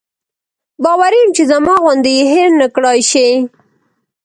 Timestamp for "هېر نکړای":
2.33-2.99